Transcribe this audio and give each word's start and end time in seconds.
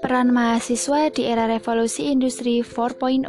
Peran 0.00 0.32
mahasiswa 0.32 1.12
di 1.12 1.28
era 1.28 1.44
revolusi 1.44 2.08
industri 2.08 2.64
4.0 2.64 3.28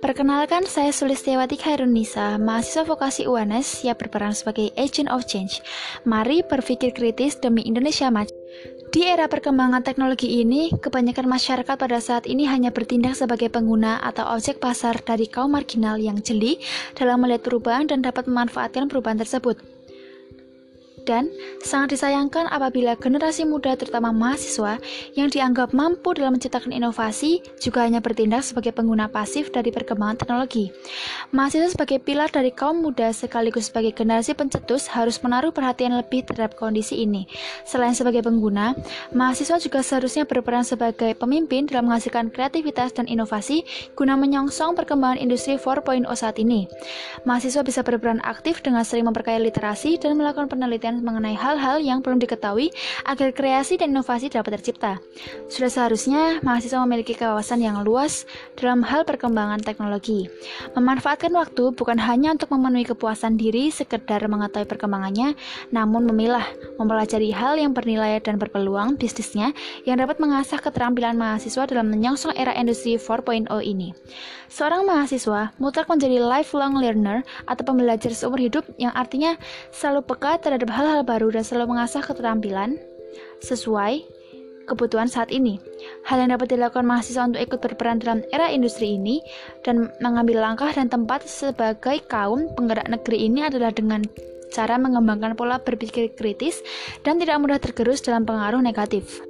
Perkenalkan, 0.00 0.64
saya 0.64 0.96
Sulistiawati 0.96 1.60
Khairunisa, 1.60 2.40
mahasiswa 2.40 2.88
vokasi 2.88 3.28
UNS 3.28 3.84
yang 3.84 4.00
berperan 4.00 4.32
sebagai 4.32 4.72
agent 4.80 5.12
of 5.12 5.28
change. 5.28 5.60
Mari 6.08 6.40
berpikir 6.40 6.96
kritis 6.96 7.36
demi 7.36 7.68
Indonesia 7.68 8.08
maju. 8.08 8.32
Di 8.88 9.04
era 9.04 9.28
perkembangan 9.28 9.84
teknologi 9.84 10.40
ini, 10.40 10.72
kebanyakan 10.72 11.28
masyarakat 11.28 11.76
pada 11.76 12.00
saat 12.00 12.24
ini 12.24 12.48
hanya 12.48 12.72
bertindak 12.72 13.12
sebagai 13.12 13.52
pengguna 13.52 14.00
atau 14.00 14.24
objek 14.32 14.56
pasar 14.56 15.04
dari 15.04 15.28
kaum 15.28 15.52
marginal 15.52 16.00
yang 16.00 16.16
jeli 16.24 16.56
dalam 16.96 17.20
melihat 17.20 17.44
perubahan 17.44 17.84
dan 17.84 18.00
dapat 18.00 18.24
memanfaatkan 18.24 18.88
perubahan 18.88 19.20
tersebut. 19.20 19.75
Dan 21.06 21.30
sangat 21.62 21.94
disayangkan 21.94 22.50
apabila 22.50 22.98
generasi 22.98 23.46
muda 23.46 23.78
terutama 23.78 24.10
mahasiswa 24.10 24.82
yang 25.14 25.30
dianggap 25.30 25.70
mampu 25.70 26.18
dalam 26.18 26.34
menciptakan 26.34 26.74
inovasi 26.74 27.38
juga 27.62 27.86
hanya 27.86 28.02
bertindak 28.02 28.42
sebagai 28.42 28.74
pengguna 28.74 29.06
pasif 29.06 29.54
dari 29.54 29.70
perkembangan 29.70 30.18
teknologi. 30.18 30.74
Mahasiswa 31.30 31.70
sebagai 31.70 32.02
pilar 32.02 32.26
dari 32.34 32.50
kaum 32.50 32.82
muda 32.82 33.14
sekaligus 33.14 33.70
sebagai 33.70 33.94
generasi 33.94 34.34
pencetus 34.34 34.90
harus 34.90 35.22
menaruh 35.22 35.54
perhatian 35.54 35.94
lebih 35.94 36.26
terhadap 36.26 36.58
kondisi 36.58 37.06
ini. 37.06 37.30
Selain 37.62 37.94
sebagai 37.94 38.26
pengguna, 38.26 38.74
mahasiswa 39.14 39.62
juga 39.62 39.86
seharusnya 39.86 40.26
berperan 40.26 40.66
sebagai 40.66 41.14
pemimpin 41.14 41.70
dalam 41.70 41.86
menghasilkan 41.86 42.34
kreativitas 42.34 42.90
dan 42.90 43.06
inovasi 43.06 43.62
guna 43.94 44.18
menyongsong 44.18 44.74
perkembangan 44.74 45.22
industri 45.22 45.54
4.0 45.54 46.02
saat 46.18 46.42
ini. 46.42 46.66
Mahasiswa 47.22 47.62
bisa 47.62 47.86
berperan 47.86 48.18
aktif 48.26 48.58
dengan 48.58 48.82
sering 48.82 49.06
memperkaya 49.06 49.38
literasi 49.38 50.02
dan 50.02 50.18
melakukan 50.18 50.50
penelitian 50.50 50.95
mengenai 51.02 51.36
hal-hal 51.36 51.80
yang 51.80 52.00
belum 52.04 52.20
diketahui 52.22 52.72
agar 53.08 53.32
kreasi 53.32 53.76
dan 53.80 53.92
inovasi 53.92 54.32
dapat 54.32 54.60
tercipta. 54.60 55.00
Sudah 55.48 55.70
seharusnya 55.72 56.40
mahasiswa 56.40 56.80
memiliki 56.84 57.16
kawasan 57.16 57.64
yang 57.64 57.82
luas 57.82 58.28
dalam 58.56 58.84
hal 58.84 59.02
perkembangan 59.04 59.60
teknologi. 59.64 60.28
Memanfaatkan 60.76 61.32
waktu 61.34 61.72
bukan 61.72 61.98
hanya 62.00 62.32
untuk 62.32 62.52
memenuhi 62.54 62.86
kepuasan 62.88 63.36
diri 63.40 63.68
sekedar 63.68 64.22
mengetahui 64.26 64.68
perkembangannya, 64.68 65.34
namun 65.74 66.06
memilah, 66.08 66.44
mempelajari 66.78 67.32
hal 67.32 67.58
yang 67.58 67.74
bernilai 67.74 68.20
dan 68.22 68.36
berpeluang 68.40 68.96
bisnisnya 68.96 69.52
yang 69.88 69.98
dapat 70.00 70.20
mengasah 70.22 70.60
keterampilan 70.60 71.16
mahasiswa 71.16 71.66
dalam 71.68 71.88
menyongsong 71.90 72.36
era 72.36 72.52
industri 72.54 72.96
4.0 73.00 73.48
ini. 73.62 73.96
Seorang 74.46 74.86
mahasiswa 74.86 75.50
mutlak 75.58 75.90
menjadi 75.90 76.22
lifelong 76.22 76.78
learner 76.78 77.26
atau 77.50 77.62
pembelajar 77.66 78.14
seumur 78.14 78.38
hidup 78.38 78.62
yang 78.78 78.94
artinya 78.94 79.34
selalu 79.74 80.06
peka 80.06 80.38
terhadap 80.38 80.70
hal-hal 80.86 81.02
baru 81.02 81.34
dan 81.34 81.42
selalu 81.42 81.74
mengasah 81.74 81.98
keterampilan 82.06 82.78
sesuai 83.42 84.06
kebutuhan 84.70 85.10
saat 85.10 85.34
ini. 85.34 85.58
Hal 86.06 86.22
yang 86.22 86.34
dapat 86.34 86.54
dilakukan 86.54 86.86
mahasiswa 86.86 87.26
untuk 87.26 87.42
ikut 87.42 87.58
berperan 87.58 87.98
dalam 87.98 88.22
era 88.30 88.50
industri 88.50 88.94
ini 88.94 89.18
dan 89.66 89.90
mengambil 89.98 90.42
langkah 90.42 90.70
dan 90.70 90.86
tempat 90.86 91.26
sebagai 91.26 92.02
kaum 92.06 92.50
penggerak 92.54 92.86
negeri 92.86 93.26
ini 93.26 93.46
adalah 93.46 93.74
dengan 93.74 94.06
cara 94.50 94.78
mengembangkan 94.78 95.34
pola 95.34 95.58
berpikir 95.58 96.14
kritis 96.14 96.62
dan 97.02 97.18
tidak 97.18 97.42
mudah 97.42 97.58
tergerus 97.58 98.02
dalam 98.02 98.22
pengaruh 98.22 98.62
negatif. 98.62 99.22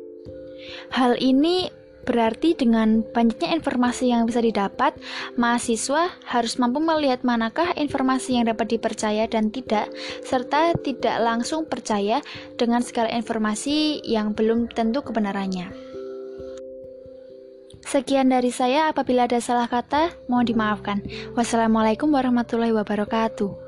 Hal 0.93 1.17
ini 1.21 1.69
Berarti 2.07 2.55
dengan 2.55 3.03
banyaknya 3.03 3.51
informasi 3.59 4.15
yang 4.15 4.31
bisa 4.31 4.39
didapat, 4.39 4.95
mahasiswa 5.35 6.15
harus 6.31 6.55
mampu 6.57 6.79
melihat 6.79 7.27
manakah 7.27 7.75
informasi 7.75 8.39
yang 8.39 8.47
dapat 8.47 8.79
dipercaya 8.79 9.27
dan 9.27 9.51
tidak, 9.51 9.91
serta 10.23 10.79
tidak 10.79 11.19
langsung 11.19 11.67
percaya 11.67 12.23
dengan 12.55 12.87
segala 12.87 13.11
informasi 13.11 14.07
yang 14.07 14.39
belum 14.39 14.71
tentu 14.71 15.03
kebenarannya. 15.03 15.75
Sekian 17.87 18.31
dari 18.31 18.51
saya, 18.51 18.91
apabila 18.91 19.31
ada 19.31 19.39
salah 19.39 19.67
kata, 19.67 20.11
mohon 20.27 20.47
dimaafkan. 20.47 21.07
Wassalamualaikum 21.39 22.11
warahmatullahi 22.11 22.75
wabarakatuh. 22.75 23.67